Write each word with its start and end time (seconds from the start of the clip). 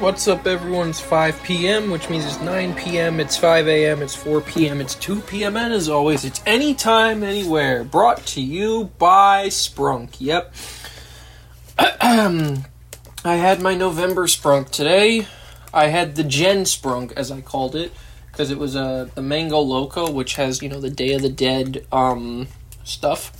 What's 0.00 0.28
up, 0.28 0.46
everyone? 0.46 0.90
It's 0.90 1.00
5 1.00 1.42
p.m., 1.42 1.90
which 1.90 2.08
means 2.08 2.24
it's 2.24 2.40
9 2.40 2.72
p.m., 2.76 3.18
it's 3.18 3.36
5 3.36 3.66
a.m., 3.66 4.00
it's 4.00 4.14
4 4.14 4.40
p.m., 4.42 4.80
it's 4.80 4.94
2 4.94 5.22
p.m., 5.22 5.56
and 5.56 5.74
as 5.74 5.88
always, 5.88 6.24
it's 6.24 6.40
anytime, 6.46 7.24
anywhere. 7.24 7.82
Brought 7.82 8.24
to 8.26 8.40
you 8.40 8.92
by 8.98 9.48
Sprunk. 9.48 10.14
Yep. 10.20 10.54
I 11.80 12.64
had 13.24 13.60
my 13.60 13.74
November 13.74 14.28
Sprunk 14.28 14.70
today. 14.70 15.26
I 15.74 15.86
had 15.86 16.14
the 16.14 16.22
Gen 16.22 16.58
Sprunk, 16.58 17.10
as 17.14 17.32
I 17.32 17.40
called 17.40 17.74
it, 17.74 17.90
because 18.30 18.52
it 18.52 18.58
was 18.58 18.76
uh, 18.76 19.08
the 19.16 19.22
Mango 19.22 19.58
Loco, 19.58 20.12
which 20.12 20.36
has, 20.36 20.62
you 20.62 20.68
know, 20.68 20.80
the 20.80 20.90
Day 20.90 21.14
of 21.14 21.22
the 21.22 21.28
Dead 21.28 21.84
um, 21.90 22.46
stuff. 22.84 23.32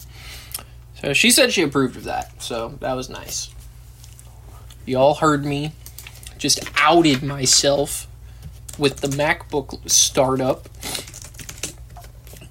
So 1.00 1.12
she 1.12 1.30
said 1.30 1.52
she 1.52 1.62
approved 1.62 1.94
of 1.94 2.02
that, 2.02 2.42
so 2.42 2.76
that 2.80 2.94
was 2.94 3.08
nice. 3.08 3.54
Y'all 4.86 5.14
heard 5.14 5.44
me 5.44 5.72
just 6.38 6.60
outed 6.76 7.22
myself 7.22 8.06
with 8.78 8.98
the 8.98 9.08
MacBook 9.08 9.88
startup. 9.90 10.68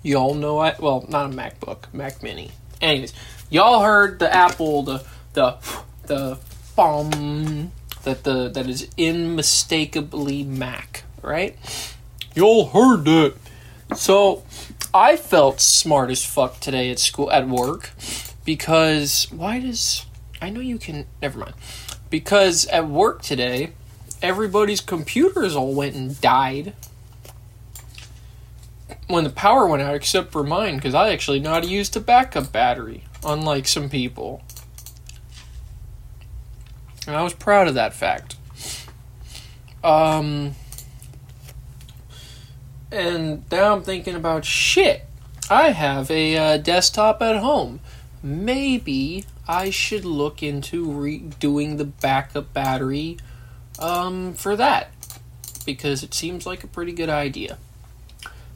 Y'all 0.03 0.33
know 0.33 0.59
I 0.59 0.75
well, 0.79 1.05
not 1.09 1.31
a 1.31 1.33
MacBook, 1.33 1.93
Mac 1.93 2.21
Mini. 2.21 2.51
Anyways, 2.81 3.13
y'all 3.49 3.81
heard 3.81 4.19
the 4.19 4.33
Apple 4.33 4.83
the 4.83 5.05
the 5.33 5.57
the 6.03 6.37
bomb 6.75 7.71
that 8.03 8.23
the 8.23 8.49
that 8.49 8.67
is 8.67 8.89
unmistakably 8.99 10.43
Mac, 10.43 11.03
right? 11.21 11.57
Y'all 12.35 12.67
heard 12.67 13.05
that. 13.05 13.33
So 13.95 14.43
I 14.93 15.15
felt 15.17 15.61
smart 15.61 16.11
as 16.11 16.25
fuck 16.25 16.59
today 16.59 16.91
at 16.91 16.99
school 16.99 17.31
at 17.31 17.47
work 17.47 17.91
because 18.45 19.27
why 19.31 19.59
does 19.59 20.05
I 20.41 20.49
know 20.49 20.59
you 20.59 20.77
can 20.77 21.05
never 21.21 21.39
mind 21.39 21.53
because 22.09 22.65
at 22.67 22.87
work 22.87 23.21
today, 23.21 23.73
everybody's 24.21 24.81
computers 24.81 25.55
all 25.55 25.73
went 25.73 25.95
and 25.95 26.19
died 26.21 26.73
when 29.07 29.23
the 29.23 29.29
power 29.29 29.67
went 29.67 29.81
out, 29.81 29.95
except 29.95 30.31
for 30.31 30.43
mine, 30.43 30.75
because 30.75 30.93
I 30.93 31.11
actually 31.11 31.39
know 31.39 31.51
how 31.51 31.59
to 31.61 31.67
use 31.67 31.89
the 31.89 31.99
backup 31.99 32.51
battery, 32.51 33.03
unlike 33.23 33.67
some 33.67 33.89
people. 33.89 34.41
And 37.05 37.15
I 37.15 37.23
was 37.23 37.33
proud 37.33 37.67
of 37.67 37.73
that 37.75 37.93
fact. 37.93 38.35
Um, 39.83 40.55
and 42.91 43.49
now 43.49 43.75
I'm 43.75 43.83
thinking 43.83 44.15
about 44.15 44.43
shit. 44.43 45.05
I 45.49 45.69
have 45.69 46.11
a 46.11 46.35
uh, 46.35 46.57
desktop 46.57 47.21
at 47.21 47.37
home. 47.37 47.79
Maybe 48.21 49.25
I 49.47 49.69
should 49.69 50.03
look 50.03 50.43
into 50.43 50.85
redoing 50.85 51.77
the 51.77 51.85
backup 51.85 52.53
battery 52.53 53.17
um, 53.79 54.33
for 54.33 54.55
that 54.55 54.91
because 55.65 56.01
it 56.03 56.13
seems 56.13 56.45
like 56.45 56.63
a 56.63 56.67
pretty 56.67 56.93
good 56.93 57.09
idea. 57.09 57.57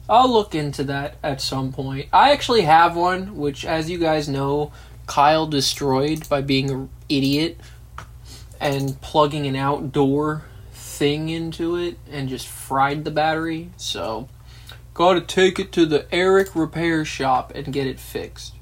I'll 0.08 0.32
look 0.32 0.54
into 0.54 0.82
that 0.84 1.16
at 1.22 1.40
some 1.40 1.72
point. 1.72 2.08
I 2.12 2.32
actually 2.32 2.62
have 2.62 2.96
one, 2.96 3.36
which, 3.36 3.64
as 3.64 3.88
you 3.88 3.98
guys 3.98 4.28
know, 4.28 4.72
Kyle 5.06 5.46
destroyed 5.46 6.28
by 6.28 6.40
being 6.40 6.70
an 6.70 6.90
idiot 7.08 7.58
and 8.60 9.00
plugging 9.00 9.46
an 9.46 9.56
outdoor 9.56 10.44
thing 10.72 11.28
into 11.28 11.76
it 11.76 11.98
and 12.10 12.28
just 12.28 12.48
fried 12.48 13.04
the 13.04 13.10
battery. 13.10 13.70
So, 13.76 14.28
gotta 14.94 15.20
take 15.20 15.58
it 15.58 15.72
to 15.72 15.86
the 15.86 16.06
Eric 16.12 16.54
repair 16.56 17.04
shop 17.04 17.52
and 17.54 17.72
get 17.72 17.86
it 17.86 18.00
fixed. 18.00 18.54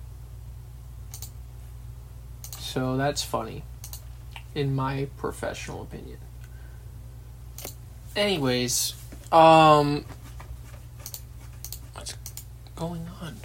So 2.59 2.97
that's 2.97 3.23
funny, 3.23 3.65
in 4.55 4.75
my 4.75 5.09
professional 5.17 5.83
opinion. 5.83 6.19
Anyways, 8.17 8.95
um, 9.31 10.05
what's 11.95 12.15
going 12.75 13.07
on? 13.23 13.37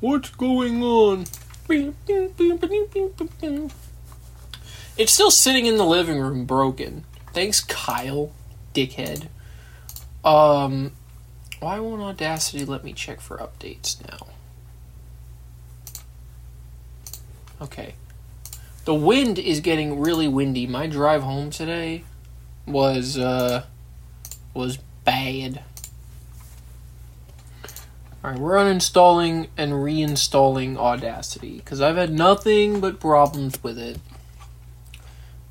What's 0.00 0.30
going 0.30 0.82
on? 0.82 1.26
It's 4.96 5.12
still 5.12 5.30
sitting 5.30 5.66
in 5.66 5.76
the 5.76 5.84
living 5.84 6.18
room, 6.18 6.44
broken. 6.44 7.04
Thanks, 7.32 7.60
Kyle, 7.60 8.32
dickhead. 8.74 9.28
Um, 10.24 10.92
why 11.60 11.78
won't 11.78 12.02
Audacity 12.02 12.64
let 12.64 12.82
me 12.82 12.92
check 12.92 13.20
for 13.20 13.38
updates 13.38 13.96
now? 14.10 14.26
Okay. 17.62 17.94
The 18.84 18.94
wind 18.94 19.38
is 19.38 19.60
getting 19.60 20.00
really 20.00 20.26
windy. 20.26 20.66
My 20.66 20.88
drive 20.88 21.22
home 21.22 21.50
today 21.50 22.04
was 22.72 23.18
uh 23.18 23.64
was 24.54 24.78
bad. 25.04 25.62
Alright, 28.22 28.38
we're 28.38 28.56
uninstalling 28.56 29.48
and 29.56 29.72
reinstalling 29.72 30.76
Audacity 30.76 31.56
because 31.56 31.80
I've 31.80 31.96
had 31.96 32.12
nothing 32.12 32.80
but 32.80 33.00
problems 33.00 33.62
with 33.62 33.78
it 33.78 33.98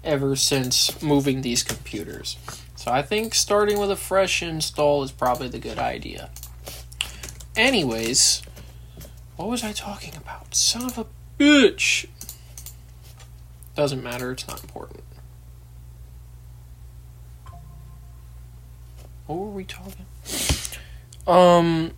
ever 0.04 0.36
since 0.36 1.02
moving 1.02 1.42
these 1.42 1.64
computers. 1.64 2.38
So 2.76 2.92
I 2.92 3.02
think 3.02 3.34
starting 3.34 3.80
with 3.80 3.90
a 3.90 3.96
fresh 3.96 4.44
install 4.44 5.04
is 5.04 5.12
probably 5.12 5.48
the 5.48 5.60
good 5.60 5.80
idea. 5.80 6.30
Anyways, 7.56 8.44
what 9.36 9.50
was 9.50 9.64
I 9.64 9.72
talking 9.72 10.16
about? 10.16 10.54
Son 10.54 10.86
of 10.86 10.98
a 10.98 11.06
bitch. 11.40 12.08
Doesn't 13.76 14.04
matter, 14.04 14.32
it's 14.32 14.48
not 14.48 14.64
important. 14.64 15.02
What 19.30 19.38
were 19.38 19.52
we 19.52 19.64
talking? 19.64 20.08
Um, 21.28 21.92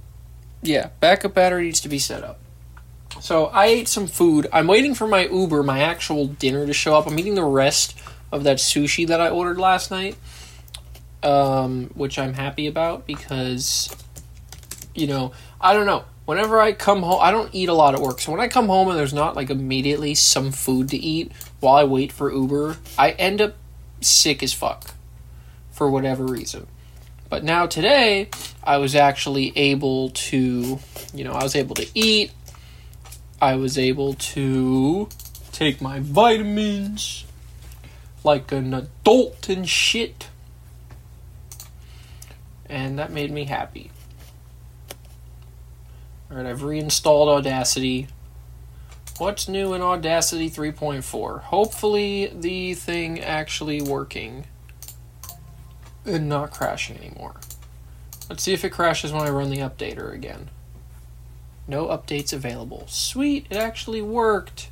yeah, 0.61 0.89
backup 0.99 1.33
battery 1.33 1.63
needs 1.63 1.79
to 1.79 1.87
be 1.87 1.97
set 1.97 2.25
up. 2.25 2.39
So 3.21 3.45
I 3.45 3.67
ate 3.67 3.87
some 3.87 4.07
food. 4.07 4.47
I'm 4.51 4.67
waiting 4.67 4.93
for 4.93 5.07
my 5.07 5.27
Uber, 5.27 5.63
my 5.63 5.79
actual 5.79 6.27
dinner 6.27 6.65
to 6.65 6.73
show 6.73 6.93
up. 6.93 7.07
I'm 7.07 7.17
eating 7.17 7.35
the 7.35 7.45
rest 7.45 7.97
of 8.33 8.43
that 8.43 8.57
sushi 8.57 9.07
that 9.07 9.21
I 9.21 9.29
ordered 9.29 9.57
last 9.57 9.91
night, 9.91 10.17
um, 11.23 11.89
which 11.93 12.19
I'm 12.19 12.33
happy 12.33 12.67
about 12.67 13.07
because, 13.07 13.95
you 14.93 15.07
know, 15.07 15.31
I 15.61 15.73
don't 15.73 15.85
know 15.85 16.03
whenever 16.25 16.59
I 16.59 16.73
come 16.73 17.01
home, 17.01 17.21
I 17.21 17.31
don't 17.31 17.55
eat 17.55 17.69
a 17.69 17.73
lot 17.73 17.95
at 17.95 18.01
work. 18.01 18.19
So 18.19 18.33
when 18.33 18.41
I 18.41 18.49
come 18.49 18.67
home 18.67 18.89
and 18.89 18.99
there's 18.99 19.13
not 19.13 19.37
like 19.37 19.49
immediately 19.49 20.15
some 20.15 20.51
food 20.51 20.89
to 20.89 20.97
eat 20.97 21.31
while 21.61 21.75
I 21.75 21.85
wait 21.85 22.11
for 22.11 22.29
Uber, 22.29 22.75
I 22.97 23.11
end 23.11 23.39
up 23.39 23.55
sick 24.01 24.43
as 24.43 24.51
fuck 24.51 24.95
for 25.71 25.89
whatever 25.89 26.25
reason. 26.25 26.67
But 27.31 27.45
now 27.45 27.65
today, 27.65 28.27
I 28.61 28.77
was 28.77 28.93
actually 28.93 29.53
able 29.55 30.09
to, 30.09 30.79
you 31.13 31.23
know, 31.23 31.31
I 31.31 31.41
was 31.41 31.55
able 31.55 31.75
to 31.75 31.87
eat. 31.95 32.33
I 33.41 33.55
was 33.55 33.77
able 33.77 34.15
to 34.15 35.07
take 35.53 35.79
my 35.79 36.01
vitamins 36.01 37.23
like 38.25 38.51
an 38.51 38.73
adult 38.73 39.47
and 39.47 39.67
shit. 39.67 40.27
And 42.65 42.99
that 42.99 43.13
made 43.13 43.31
me 43.31 43.45
happy. 43.45 43.91
Alright, 46.29 46.45
I've 46.45 46.63
reinstalled 46.63 47.29
Audacity. 47.29 48.09
What's 49.19 49.47
new 49.47 49.73
in 49.73 49.81
Audacity 49.81 50.49
3.4? 50.49 51.43
Hopefully 51.43 52.29
the 52.35 52.73
thing 52.73 53.21
actually 53.21 53.81
working 53.81 54.47
and 56.05 56.27
not 56.27 56.51
crashing 56.51 56.97
anymore. 56.97 57.35
Let's 58.29 58.43
see 58.43 58.53
if 58.53 58.63
it 58.63 58.71
crashes 58.71 59.11
when 59.11 59.23
I 59.23 59.29
run 59.29 59.49
the 59.49 59.57
updater 59.57 60.13
again. 60.13 60.49
No 61.67 61.87
updates 61.87 62.33
available. 62.33 62.85
Sweet, 62.87 63.45
it 63.49 63.57
actually 63.57 64.01
worked 64.01 64.69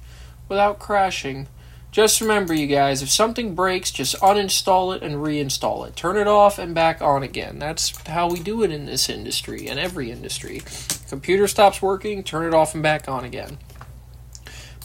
without 0.47 0.79
crashing. 0.79 1.47
Just 1.91 2.21
remember, 2.21 2.53
you 2.53 2.67
guys, 2.67 3.01
if 3.01 3.09
something 3.09 3.55
breaks, 3.55 3.89
just 3.91 4.15
uninstall 4.17 4.95
it 4.95 5.01
and 5.01 5.15
reinstall 5.15 5.87
it. 5.87 5.95
Turn 5.95 6.17
it 6.17 6.27
off 6.27 6.59
and 6.59 6.75
back 6.75 7.01
on 7.01 7.23
again. 7.23 7.57
That's 7.57 7.97
how 8.07 8.29
we 8.29 8.39
do 8.39 8.63
it 8.63 8.71
in 8.71 8.85
this 8.85 9.09
industry 9.09 9.67
and 9.67 9.79
every 9.79 10.11
industry. 10.11 10.61
Computer 11.09 11.47
stops 11.47 11.81
working, 11.81 12.23
turn 12.23 12.45
it 12.45 12.53
off 12.53 12.73
and 12.73 12.83
back 12.83 13.09
on 13.09 13.25
again. 13.25 13.57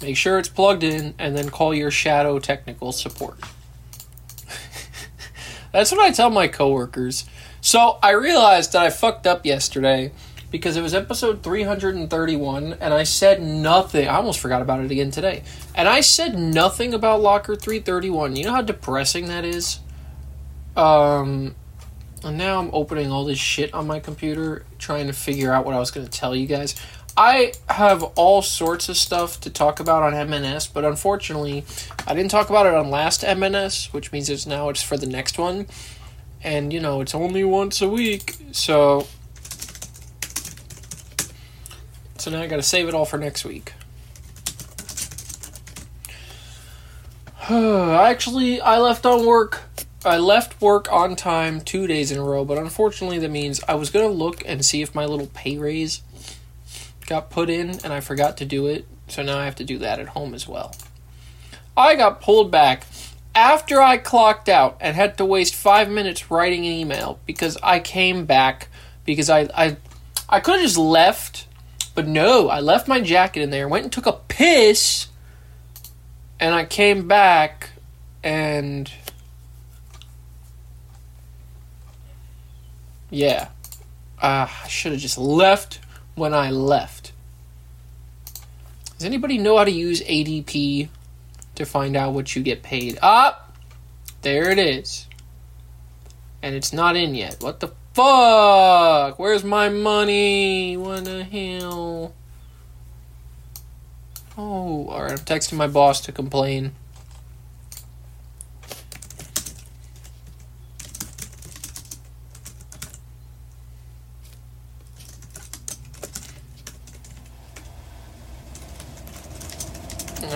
Make 0.01 0.17
sure 0.17 0.39
it's 0.39 0.49
plugged 0.49 0.83
in 0.83 1.15
and 1.19 1.37
then 1.37 1.51
call 1.51 1.75
your 1.75 1.91
Shadoe 1.91 2.43
technical 2.43 2.91
support. 2.91 3.39
That's 5.75 5.91
what 5.91 6.01
I 6.01 6.13
tell 6.13 6.31
my 6.31 6.47
coworkers. 6.47 7.25
So 7.61 7.99
I 8.01 8.11
realized 8.11 8.75
that 8.75 8.83
I 8.83 8.91
fucked 8.91 9.27
up 9.27 9.45
yesterday 9.45 10.13
because 10.53 10.77
it 10.77 10.83
was 10.83 10.95
episode 10.95 11.43
331 11.43 12.75
and 12.75 12.95
I 12.95 13.03
said 13.03 13.43
nothing. 13.43 14.07
I 14.07 14.15
almost 14.15 14.39
forgot 14.39 14.63
about 14.63 14.85
it 14.85 14.93
again 14.93 15.11
today. 15.11 15.43
And 15.75 15.89
I 15.89 16.01
said 16.01 16.39
nothing 16.39 16.95
about 16.95 17.23
Locker 17.23 17.57
331. 17.57 18.37
You 18.37 18.45
know 18.45 18.53
how 18.53 18.63
depressing 18.63 19.27
that 19.27 19.45
is? 19.45 19.81
Um 20.77 21.57
and 22.23 22.39
now 22.39 22.61
I'm 22.61 22.71
opening 22.73 23.11
all 23.11 23.25
this 23.25 23.41
shit 23.41 23.75
on 23.75 23.89
my 23.89 23.99
computer 23.99 24.65
trying 24.79 25.09
to 25.09 25.13
figure 25.13 25.53
out 25.53 25.67
what 25.67 25.75
I 25.75 25.81
was 25.81 25.91
going 25.91 26.07
to 26.07 26.11
tell 26.11 26.37
you 26.37 26.47
guys. 26.47 26.77
I 27.17 27.53
have 27.69 28.03
all 28.03 28.43
sorts 28.43 28.89
of 28.89 28.97
stuff 28.97 29.41
to 29.43 29.51
talk 29.51 29.79
about 29.79 30.03
on 30.03 30.13
MNS, 30.15 30.73
but 30.73 30.85
unfortunately, 30.85 31.65
I 32.09 32.15
didn't 32.15 32.33
talk 32.33 32.51
about 32.51 32.67
it 32.67 32.75
on 32.75 32.91
last 32.91 33.23
MNS, 33.23 33.93
which 33.93 34.11
means 34.11 34.29
it's 34.29 34.47
now 34.47 34.69
it's 34.69 34.83
for 34.83 34.97
the 34.97 35.07
next 35.07 35.39
one. 35.39 35.67
And 36.43 36.73
you 36.73 36.81
know, 36.81 37.01
it's 37.01 37.15
only 37.15 37.45
once 37.45 37.81
a 37.81 37.89
week, 37.89 38.37
so 38.51 39.07
so 42.19 42.31
now 42.31 42.43
I 42.43 42.49
got 42.49 42.57
to 42.57 42.63
save 42.63 42.89
it 42.89 42.95
all 42.95 43.05
for 43.05 43.19
next 43.19 43.45
week. 43.45 43.75
Actually, 47.49 48.61
I 48.61 48.79
left 48.79 49.07
on 49.07 49.25
work. 49.25 49.61
I 50.05 50.19
left 50.19 50.61
work 50.61 50.91
on 50.93 51.15
time 51.15 51.61
two 51.61 51.87
days 51.87 52.11
in 52.11 52.19
a 52.19 52.25
row, 52.25 52.45
but 52.45 52.59
unfortunately, 52.59 53.19
that 53.21 53.31
means 53.31 53.63
I 53.69 53.75
was 53.75 53.91
gonna 53.91 54.09
look 54.09 54.43
and 54.47 54.65
see 54.65 54.83
if 54.83 54.95
my 54.97 55.07
little 55.07 55.29
pay 55.29 55.57
raise 55.59 56.03
got 57.07 57.31
put 57.31 57.51
in, 57.51 57.71
and 57.71 57.93
I 57.93 58.01
forgot 58.01 58.37
to 58.39 58.45
do 58.45 58.67
it. 58.67 58.87
So 59.09 59.23
now 59.23 59.39
I 59.39 59.45
have 59.45 59.57
to 59.57 59.65
do 59.65 59.79
that 59.79 60.01
at 60.01 60.09
home 60.09 60.35
as 60.35 60.49
well. 60.49 60.75
I 61.77 61.95
got 61.97 62.21
pulled 62.21 62.51
back 62.51 62.87
after 63.35 63.81
I 63.83 63.97
clocked 63.97 64.49
out 64.49 64.77
and 64.81 64.95
had 64.95 65.19
to 65.19 65.25
waste 65.25 65.55
five 65.55 65.91
minutes 65.91 66.31
writing 66.31 66.61
an 66.67 66.73
email 66.73 67.19
because 67.27 67.59
I 67.63 67.81
came 67.81 68.27
back 68.27 68.69
because 69.05 69.29
I 69.29 69.49
I 69.55 69.77
I 70.29 70.41
could 70.41 70.55
have 70.55 70.63
just 70.63 70.79
left, 70.79 71.47
but 71.95 72.07
no, 72.07 72.49
I 72.49 72.61
left 72.61 72.89
my 72.89 73.01
jacket 73.01 73.43
in 73.43 73.51
there, 73.51 73.69
went 73.69 73.85
and 73.85 73.93
took 73.93 74.07
a 74.07 74.13
piss, 74.13 75.09
and 76.41 76.55
I 76.55 76.65
came 76.65 77.09
back 77.09 77.71
and 78.23 78.91
yeah, 83.11 83.49
uh, 84.21 84.49
I 84.49 84.69
should 84.69 84.93
have 84.93 85.01
just 85.01 85.19
left 85.19 85.79
when 86.15 86.35
I 86.35 86.51
left. 86.51 87.13
Does 88.97 89.05
anybody 89.05 89.39
know 89.39 89.59
how 89.59 89.65
to 89.65 89.71
use 89.71 90.01
ADP 90.03 90.89
to 91.57 91.65
find 91.65 91.97
out 91.97 92.13
what 92.13 92.35
you 92.35 92.43
get 92.43 92.63
paid? 92.63 92.99
Ah, 93.03 93.49
there 94.23 94.51
it 94.51 94.59
is. 94.59 95.07
And 96.43 96.55
it's 96.55 96.73
not 96.73 96.97
in 96.97 97.15
yet. 97.15 97.37
What 97.41 97.61
the 97.61 97.73
fuck? 97.95 99.19
Where's 99.19 99.45
my 99.45 99.69
money? 99.69 100.77
What 100.77 101.05
the 101.05 101.25
hell? 101.25 102.15
Oh, 104.37 104.89
alright, 104.89 105.13
I'm 105.13 105.19
texting 105.19 105.55
my 105.55 105.69
boss 105.69 106.01
to 106.03 106.13
complain. 106.13 106.75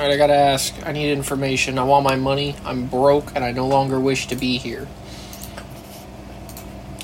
Alright, 0.08 0.22
I 0.22 0.26
gotta 0.26 0.38
ask. 0.38 0.74
I 0.86 0.92
need 0.92 1.12
information. 1.12 1.78
I 1.78 1.84
want 1.84 2.02
my 2.02 2.16
money. 2.16 2.56
I'm 2.64 2.86
broke 2.86 3.36
and 3.36 3.44
I 3.44 3.52
no 3.52 3.66
longer 3.66 4.00
wish 4.00 4.26
to 4.28 4.36
be 4.36 4.56
here. 4.56 4.88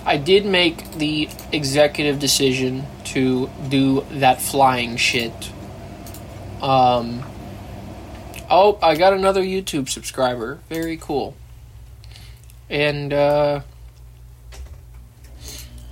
I 0.07 0.17
did 0.17 0.47
make 0.47 0.93
the 0.93 1.29
executive 1.53 2.19
decision 2.19 2.87
to 3.13 3.51
do 3.69 4.07
that 4.13 4.41
flying 4.41 4.97
shit. 4.97 5.35
Um. 6.63 7.23
Oh, 8.51 8.79
I 8.81 8.97
got 8.97 9.13
another 9.13 9.43
YouTube 9.43 9.91
subscriber. 9.91 10.61
Very 10.71 10.97
cool. 10.97 11.37
And, 12.71 13.13
uh. 13.13 13.61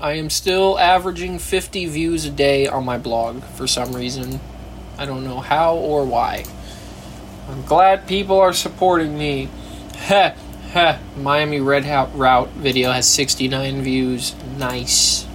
I 0.01 0.13
am 0.13 0.31
still 0.31 0.79
averaging 0.79 1.41
50 1.41 1.85
views 1.85 2.25
a 2.25 2.31
day 2.31 2.69
on 2.69 2.87
my 2.87 2.97
blog 2.97 3.43
for 3.43 3.67
some 3.67 3.95
reason. 3.95 4.41
I 4.97 5.05
don't 5.05 5.25
know 5.25 5.41
how 5.41 5.77
or 5.77 6.07
why. 6.07 6.47
I'm 7.49 7.63
glad 7.63 8.07
people 8.07 8.39
are 8.39 8.53
supporting 8.53 9.19
me. 9.19 9.49
Heh, 9.97 10.35
heh. 10.71 10.99
Miami 11.17 11.61
Red 11.61 11.85
Hat 11.85 12.11
Route 12.15 12.49
video 12.51 12.93
has 12.93 13.09
69 13.09 13.83
views. 13.83 14.35
Nice. 14.57 15.27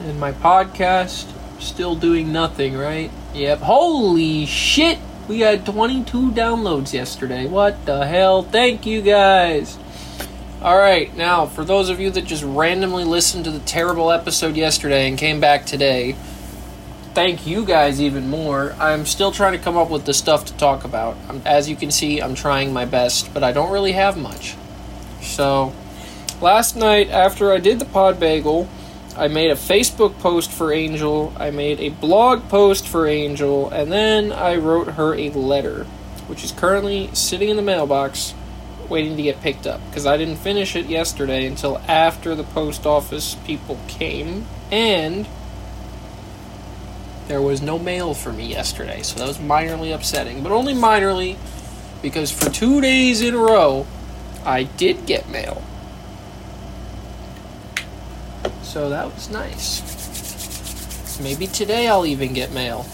And 0.00 0.18
my 0.18 0.32
podcast, 0.32 1.26
still 1.60 1.94
doing 1.94 2.32
nothing, 2.32 2.76
right? 2.76 3.10
Yep. 3.34 3.58
Holy 3.60 4.46
shit! 4.46 4.98
We 5.28 5.40
had 5.40 5.66
22 5.66 6.30
downloads 6.30 6.94
yesterday. 6.94 7.46
What 7.46 7.84
the 7.84 8.06
hell? 8.06 8.42
Thank 8.42 8.86
you 8.86 9.02
guys. 9.02 9.78
Alright, 10.62 11.16
now, 11.16 11.46
for 11.46 11.64
those 11.64 11.88
of 11.88 12.00
you 12.00 12.10
that 12.10 12.24
just 12.24 12.42
randomly 12.42 13.04
listened 13.04 13.44
to 13.44 13.50
the 13.50 13.60
terrible 13.60 14.10
episode 14.10 14.56
yesterday 14.56 15.08
and 15.08 15.16
came 15.16 15.38
back 15.38 15.66
today, 15.66 16.16
thank 17.18 17.48
you 17.48 17.64
guys 17.64 18.00
even 18.00 18.30
more. 18.30 18.72
I'm 18.78 19.04
still 19.04 19.32
trying 19.32 19.50
to 19.50 19.58
come 19.58 19.76
up 19.76 19.90
with 19.90 20.04
the 20.04 20.14
stuff 20.14 20.44
to 20.44 20.56
talk 20.56 20.84
about. 20.84 21.16
As 21.44 21.68
you 21.68 21.74
can 21.74 21.90
see, 21.90 22.22
I'm 22.22 22.36
trying 22.36 22.72
my 22.72 22.84
best, 22.84 23.34
but 23.34 23.42
I 23.42 23.50
don't 23.50 23.72
really 23.72 23.90
have 23.90 24.16
much. 24.16 24.54
So, 25.20 25.72
last 26.40 26.76
night 26.76 27.10
after 27.10 27.50
I 27.52 27.58
did 27.58 27.80
the 27.80 27.86
pod 27.86 28.20
bagel, 28.20 28.68
I 29.16 29.26
made 29.26 29.50
a 29.50 29.56
Facebook 29.56 30.16
post 30.20 30.52
for 30.52 30.72
Angel, 30.72 31.32
I 31.36 31.50
made 31.50 31.80
a 31.80 31.88
blog 31.88 32.48
post 32.48 32.86
for 32.86 33.08
Angel, 33.08 33.68
and 33.68 33.90
then 33.90 34.30
I 34.30 34.54
wrote 34.54 34.90
her 34.90 35.12
a 35.16 35.30
letter, 35.30 35.86
which 36.28 36.44
is 36.44 36.52
currently 36.52 37.10
sitting 37.14 37.48
in 37.48 37.56
the 37.56 37.62
mailbox 37.62 38.32
waiting 38.88 39.16
to 39.16 39.24
get 39.24 39.40
picked 39.40 39.66
up 39.66 39.80
because 39.90 40.06
I 40.06 40.16
didn't 40.18 40.36
finish 40.36 40.76
it 40.76 40.86
yesterday 40.86 41.46
until 41.46 41.78
after 41.88 42.36
the 42.36 42.44
post 42.44 42.86
office 42.86 43.34
people 43.44 43.76
came 43.88 44.46
and 44.70 45.26
there 47.28 47.42
was 47.42 47.60
no 47.60 47.78
mail 47.78 48.14
for 48.14 48.32
me 48.32 48.46
yesterday, 48.46 49.02
so 49.02 49.18
that 49.18 49.28
was 49.28 49.38
minorly 49.38 49.94
upsetting, 49.94 50.42
but 50.42 50.50
only 50.50 50.72
minorly 50.72 51.36
because 52.00 52.32
for 52.32 52.50
two 52.50 52.80
days 52.80 53.20
in 53.20 53.34
a 53.34 53.38
row, 53.38 53.86
I 54.44 54.62
did 54.62 55.04
get 55.04 55.28
mail. 55.28 55.62
So 58.62 58.88
that 58.88 59.12
was 59.14 59.28
nice. 59.28 59.82
Maybe 61.20 61.46
today 61.46 61.86
I'll 61.88 62.06
even 62.06 62.32
get 62.32 62.50
mail. 62.52 62.86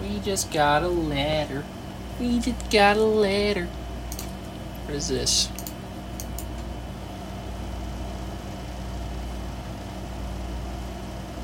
We 0.00 0.18
just 0.20 0.50
got 0.50 0.82
a 0.82 0.88
letter. 0.88 1.64
We 2.18 2.38
just 2.40 2.70
got 2.70 2.96
a 2.96 3.02
letter. 3.02 3.66
What 4.86 4.94
is 4.94 5.08
this? 5.08 5.48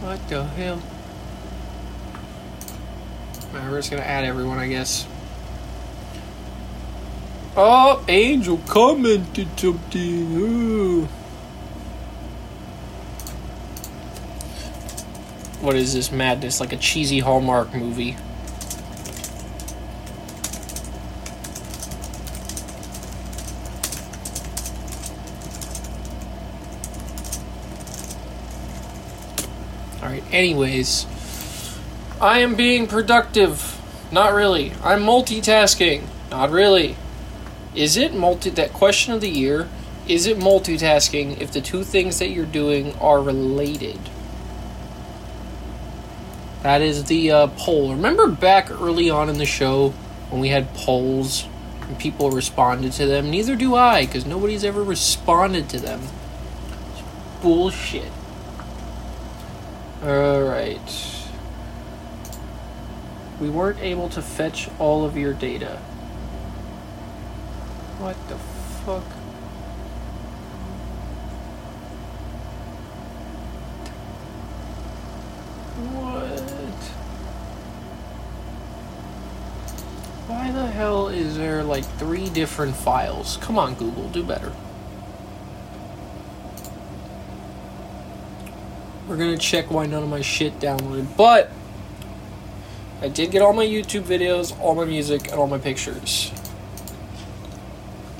What 0.08 0.26
the 0.26 0.42
hell? 0.42 0.82
Alright, 3.52 3.70
we're 3.70 3.76
just 3.76 3.90
gonna 3.90 4.00
add 4.04 4.24
everyone, 4.24 4.56
I 4.56 4.66
guess. 4.66 5.06
Oh, 7.54 8.02
Angel 8.08 8.56
commented 8.66 9.48
something. 9.60 10.34
Ooh. 10.34 11.04
What 15.60 15.76
is 15.76 15.92
this 15.92 16.10
madness? 16.10 16.58
Like 16.58 16.72
a 16.72 16.78
cheesy 16.78 17.18
Hallmark 17.18 17.74
movie. 17.74 18.16
Alright, 30.00 30.24
anyways. 30.38 31.06
I 32.20 32.38
am 32.38 32.54
being 32.54 32.86
productive. 32.86 33.74
Not 34.10 34.32
really. 34.32 34.72
I'm 34.82 35.02
multitasking. 35.02 36.04
Not 36.30 36.50
really. 36.50 36.96
Is 37.74 37.96
it 37.96 38.14
multi 38.14 38.50
that 38.50 38.72
question 38.72 39.12
of 39.12 39.20
the 39.20 39.28
year? 39.28 39.68
Is 40.06 40.26
it 40.26 40.38
multitasking 40.38 41.40
if 41.40 41.52
the 41.52 41.60
two 41.60 41.84
things 41.84 42.18
that 42.18 42.30
you're 42.30 42.46
doing 42.46 42.94
are 42.94 43.20
related? 43.20 44.00
That 46.62 46.80
is 46.80 47.04
the 47.04 47.30
uh, 47.30 47.46
poll. 47.56 47.94
Remember 47.94 48.28
back 48.28 48.70
early 48.70 49.10
on 49.10 49.28
in 49.28 49.38
the 49.38 49.46
show 49.46 49.90
when 50.30 50.40
we 50.40 50.48
had 50.48 50.74
polls 50.74 51.46
and 51.82 51.98
people 51.98 52.30
responded 52.30 52.92
to 52.92 53.06
them? 53.06 53.30
Neither 53.30 53.54
do 53.54 53.74
I, 53.74 54.06
because 54.06 54.26
nobody's 54.26 54.64
ever 54.64 54.82
responded 54.82 55.68
to 55.70 55.78
them. 55.78 56.00
It's 56.92 57.02
bullshit. 57.42 58.10
Alright. 60.02 61.26
We 63.40 63.50
weren't 63.50 63.80
able 63.80 64.08
to 64.10 64.22
fetch 64.22 64.68
all 64.78 65.04
of 65.04 65.16
your 65.16 65.32
data. 65.32 65.76
What 67.98 68.16
the 68.28 68.36
fuck? 68.36 69.02
What? 75.94 76.40
Why 80.28 80.52
the 80.52 80.66
hell 80.66 81.08
is 81.08 81.36
there 81.36 81.64
like 81.64 81.84
three 81.84 82.28
different 82.28 82.76
files? 82.76 83.36
Come 83.38 83.58
on, 83.58 83.74
Google, 83.74 84.08
do 84.08 84.22
better. 84.22 84.52
We're 89.08 89.16
gonna 89.16 89.38
check 89.38 89.70
why 89.70 89.86
none 89.86 90.02
of 90.02 90.08
my 90.10 90.20
shit 90.20 90.60
downloaded. 90.60 91.16
But 91.16 91.50
I 93.00 93.08
did 93.08 93.30
get 93.30 93.40
all 93.40 93.54
my 93.54 93.64
YouTube 93.64 94.02
videos, 94.02 94.58
all 94.60 94.74
my 94.74 94.84
music, 94.84 95.30
and 95.30 95.40
all 95.40 95.46
my 95.46 95.56
pictures. 95.56 96.30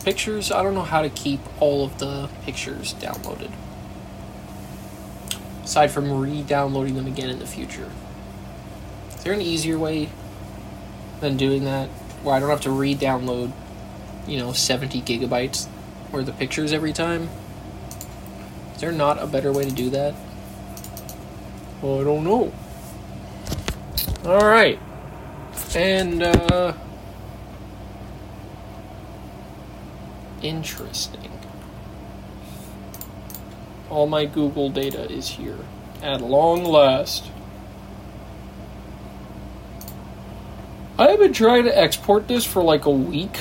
Pictures, 0.02 0.50
I 0.50 0.62
don't 0.62 0.72
know 0.72 0.84
how 0.84 1.02
to 1.02 1.10
keep 1.10 1.40
all 1.60 1.84
of 1.84 1.98
the 1.98 2.30
pictures 2.42 2.94
downloaded. 2.94 3.50
Aside 5.62 5.88
from 5.88 6.10
re 6.10 6.42
downloading 6.42 6.94
them 6.94 7.06
again 7.06 7.28
in 7.28 7.38
the 7.38 7.46
future. 7.46 7.90
Is 9.14 9.24
there 9.24 9.34
an 9.34 9.42
easier 9.42 9.78
way 9.78 10.08
than 11.20 11.36
doing 11.36 11.64
that? 11.64 11.90
Where 12.22 12.34
I 12.34 12.40
don't 12.40 12.48
have 12.48 12.62
to 12.62 12.70
re 12.70 12.94
download, 12.94 13.52
you 14.26 14.38
know, 14.38 14.54
70 14.54 15.02
gigabytes 15.02 15.68
worth 16.10 16.28
of 16.28 16.38
pictures 16.38 16.72
every 16.72 16.94
time? 16.94 17.28
Is 18.74 18.80
there 18.80 18.92
not 18.92 19.22
a 19.22 19.26
better 19.26 19.52
way 19.52 19.64
to 19.64 19.70
do 19.70 19.90
that? 19.90 20.14
Well, 21.80 22.00
I 22.00 22.04
don't 22.04 22.24
know. 22.24 22.52
Alright. 24.24 24.80
And, 25.74 26.22
uh. 26.22 26.72
Interesting. 30.42 31.30
All 33.90 34.06
my 34.06 34.26
Google 34.26 34.70
data 34.70 35.10
is 35.10 35.28
here. 35.28 35.58
At 36.02 36.20
long 36.20 36.64
last. 36.64 37.24
I 40.98 41.10
have 41.10 41.20
been 41.20 41.32
trying 41.32 41.64
to 41.64 41.78
export 41.78 42.26
this 42.26 42.44
for 42.44 42.62
like 42.62 42.84
a 42.86 42.90
week. 42.90 43.38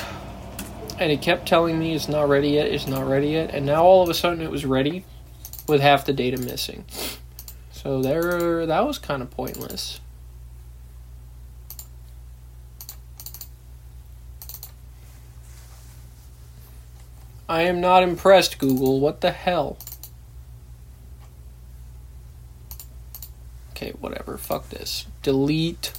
And 0.99 1.11
it 1.11 1.21
kept 1.21 1.47
telling 1.47 1.77
me 1.77 1.93
it's 1.95 2.07
not 2.07 2.29
ready 2.29 2.51
yet, 2.51 2.67
it's 2.67 2.87
not 2.87 3.07
ready 3.07 3.29
yet. 3.29 3.53
And 3.53 3.65
now 3.65 3.83
all 3.83 4.03
of 4.03 4.09
a 4.09 4.13
sudden 4.13 4.41
it 4.41 4.49
was 4.49 4.65
ready 4.65 5.05
with 5.67 5.81
half 5.81 6.05
the 6.05 6.13
data 6.13 6.37
missing. 6.37 6.85
So 7.77 8.01
there 8.01 8.65
that 8.65 8.87
was 8.87 8.97
kind 8.97 9.21
of 9.21 9.29
pointless. 9.29 9.99
I 17.47 17.61
am 17.61 17.79
not 17.79 18.01
impressed, 18.01 18.57
Google. 18.57 18.99
What 18.99 19.21
the 19.21 19.29
hell? 19.29 19.77
Okay, 23.71 23.93
whatever. 23.99 24.39
Fuck 24.39 24.69
this. 24.69 25.05
Delete. 25.21 25.93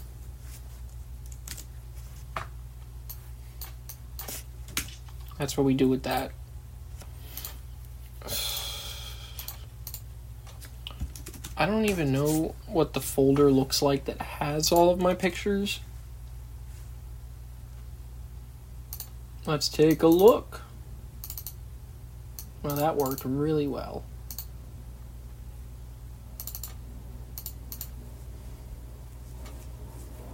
That's 5.39 5.57
what 5.57 5.65
we 5.65 5.75
do 5.75 5.89
with 5.89 6.03
that. 6.03 6.33
I 11.61 11.67
don't 11.67 11.87
even 11.87 12.13
know 12.13 12.55
what 12.69 12.93
the 12.93 13.01
folder 13.01 13.51
looks 13.51 13.83
like 13.83 14.05
that 14.05 14.23
has 14.23 14.71
all 14.71 14.91
of 14.91 15.01
my 15.01 15.13
pictures. 15.13 15.81
Let's 19.45 19.69
take 19.69 20.05
a 20.05 20.07
look. 20.07 20.63
Well, 22.63 22.77
that 22.77 22.95
worked 22.95 23.25
really 23.25 23.67
well. 23.67 24.05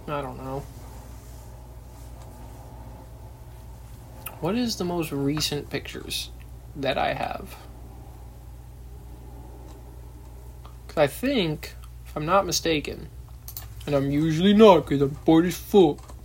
I 0.07 0.21
don't 0.21 0.37
know. 0.37 0.63
What 4.41 4.53
is 4.53 4.75
the 4.75 4.85
most 4.85 5.11
recent 5.11 5.71
pictures 5.71 6.29
that 6.75 6.99
I 6.99 7.13
have? 7.13 7.55
Because 10.63 10.75
I 10.97 11.07
think, 11.07 11.75
if 12.05 12.15
I'm 12.15 12.25
not 12.25 12.45
mistaken, 12.45 13.09
and 13.85 13.95
I'm 13.95 14.09
usually 14.09 14.53
not 14.53 14.85
because 14.85 15.01
I'm 15.01 15.17
bored 15.25 15.45
as 15.45 15.57
fuck, 15.57 16.15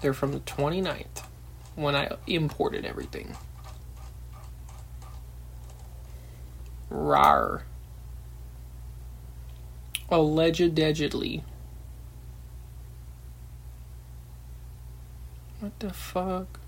they're 0.00 0.14
from 0.14 0.32
the 0.32 0.40
29th 0.40 1.22
when 1.76 1.94
I 1.94 2.10
imported 2.26 2.84
everything. 2.84 3.36
Rar. 6.90 7.64
Allegedly. 10.10 11.44
What 15.60 15.78
the 15.80 15.92
fuck? 15.92 16.60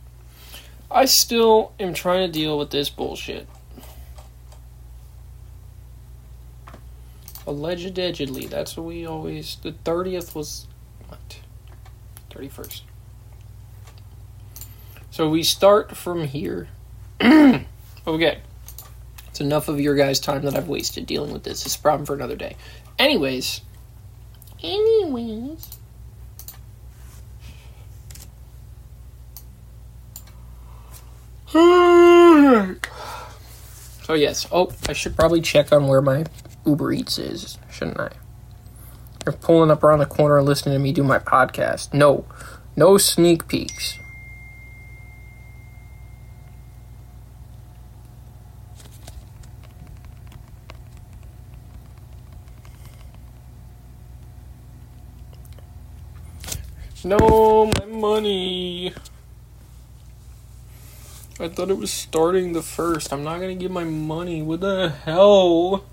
I 0.90 1.04
still 1.04 1.72
am 1.78 1.94
trying 1.94 2.26
to 2.26 2.32
deal 2.32 2.58
with 2.58 2.70
this 2.70 2.90
bullshit. 2.90 3.46
Allegedly, 7.50 8.46
that's 8.46 8.76
what 8.76 8.86
we 8.86 9.04
always. 9.04 9.56
The 9.56 9.72
30th 9.72 10.36
was. 10.36 10.68
What? 11.08 11.40
31st. 12.30 12.82
So 15.10 15.28
we 15.28 15.42
start 15.42 15.96
from 15.96 16.28
here. 16.28 16.68
okay. 17.20 18.38
It's 19.26 19.40
enough 19.40 19.66
of 19.66 19.80
your 19.80 19.96
guys' 19.96 20.20
time 20.20 20.42
that 20.42 20.56
I've 20.56 20.68
wasted 20.68 21.06
dealing 21.06 21.32
with 21.32 21.42
this. 21.42 21.66
It's 21.66 21.74
a 21.74 21.80
problem 21.80 22.06
for 22.06 22.14
another 22.14 22.36
day. 22.36 22.54
Anyways. 23.00 23.62
Anyways. 24.62 25.70
so 31.48 31.58
oh, 34.08 34.14
yes. 34.14 34.46
Oh, 34.52 34.70
I 34.88 34.92
should 34.92 35.16
probably 35.16 35.40
check 35.40 35.72
on 35.72 35.88
where 35.88 36.00
my 36.00 36.26
Uber 36.66 36.92
Eats 36.92 37.18
is, 37.18 37.58
shouldn't 37.70 38.00
I? 38.00 38.10
You're 39.24 39.32
pulling 39.34 39.70
up 39.70 39.82
around 39.84 39.98
the 39.98 40.06
corner 40.06 40.38
and 40.38 40.46
listening 40.46 40.74
to 40.74 40.78
me 40.78 40.92
do 40.92 41.04
my 41.04 41.18
podcast. 41.18 41.92
No. 41.92 42.24
No 42.76 42.96
sneak 42.96 43.48
peeks. 43.48 43.98
No, 57.02 57.70
my 57.78 57.86
money. 57.86 58.92
I 61.38 61.48
thought 61.48 61.70
it 61.70 61.78
was 61.78 61.90
starting 61.90 62.52
the 62.52 62.60
first. 62.60 63.12
I'm 63.12 63.24
not 63.24 63.40
gonna 63.40 63.54
give 63.54 63.70
my 63.70 63.84
money. 63.84 64.42
What 64.42 64.60
the 64.60 64.90
hell? 65.04 65.84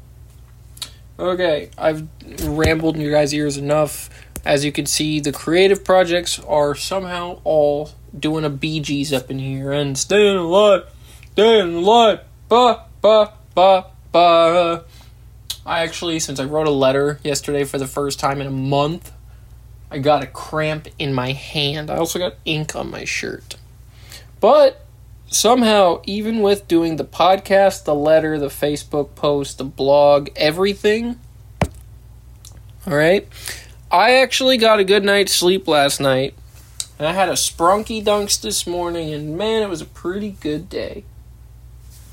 Okay, 1.19 1.71
I've 1.77 2.07
rambled 2.43 2.95
in 2.95 3.01
your 3.01 3.11
guys' 3.11 3.33
ears 3.33 3.57
enough. 3.57 4.09
As 4.45 4.63
you 4.63 4.71
can 4.71 4.85
see, 4.85 5.19
the 5.19 5.31
creative 5.31 5.83
projects 5.83 6.39
are 6.39 6.75
somehow 6.75 7.41
all 7.43 7.91
doing 8.17 8.45
a 8.45 8.49
Bee 8.49 8.79
Gees 8.79 9.11
up 9.11 9.31
in 9.31 9.39
here 9.39 9.71
and 9.71 9.97
staying 9.97 10.37
alive, 10.37 10.83
staying 11.31 11.73
alive, 11.75 12.19
ba 12.47 12.85
ba 13.01 13.33
ba 13.55 13.85
ba. 14.11 14.83
I 15.65 15.83
actually, 15.83 16.19
since 16.19 16.39
I 16.39 16.45
wrote 16.45 16.67
a 16.67 16.71
letter 16.71 17.19
yesterday 17.23 17.63
for 17.63 17.77
the 17.77 17.87
first 17.87 18.19
time 18.19 18.39
in 18.39 18.47
a 18.47 18.51
month, 18.51 19.11
I 19.89 19.97
got 19.97 20.23
a 20.23 20.27
cramp 20.27 20.87
in 20.99 21.13
my 21.13 21.31
hand. 21.31 21.89
I 21.89 21.97
also 21.97 22.19
got 22.19 22.35
ink 22.45 22.75
on 22.75 22.91
my 22.91 23.05
shirt. 23.05 23.57
But 24.39 24.85
somehow, 25.27 26.01
even 26.05 26.41
with 26.41 26.67
doing 26.67 26.95
the 26.95 27.05
podcast, 27.05 27.83
the 27.83 27.95
letter, 27.95 28.39
the 28.39 28.47
Facebook 28.47 29.15
post, 29.15 29.57
the 29.57 29.63
blog, 29.63 30.29
everything, 30.35 31.19
all 32.85 32.95
right, 32.95 33.27
I 33.91 34.15
actually 34.15 34.57
got 34.57 34.79
a 34.79 34.83
good 34.83 35.03
night's 35.03 35.33
sleep 35.33 35.67
last 35.67 35.99
night. 35.99 36.33
And 36.99 37.07
I 37.07 37.13
had 37.13 37.29
a 37.29 37.33
sprunky 37.33 38.03
dunks 38.03 38.41
this 38.41 38.65
morning, 38.65 39.13
and 39.13 39.37
man, 39.37 39.61
it 39.61 39.69
was 39.69 39.81
a 39.81 39.85
pretty 39.85 40.31
good 40.31 40.67
day. 40.67 41.03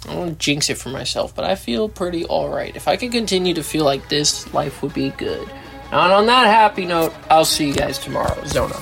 I 0.04 0.08
don't 0.08 0.18
want 0.18 0.30
to 0.32 0.36
jinx 0.36 0.68
it 0.68 0.76
for 0.76 0.90
myself, 0.90 1.34
but 1.34 1.46
I 1.46 1.54
feel 1.54 1.88
pretty 1.88 2.26
alright. 2.26 2.76
If 2.76 2.86
I 2.86 2.96
could 2.96 3.12
continue 3.12 3.54
to 3.54 3.62
feel 3.62 3.84
like 3.84 4.10
this, 4.10 4.52
life 4.52 4.82
would 4.82 4.92
be 4.92 5.10
good. 5.10 5.48
And 5.86 6.12
on 6.12 6.26
that 6.26 6.46
happy 6.46 6.84
note, 6.84 7.14
I'll 7.30 7.46
see 7.46 7.68
you 7.68 7.74
guys 7.74 7.98
tomorrow. 7.98 8.44
Zona. 8.44 8.76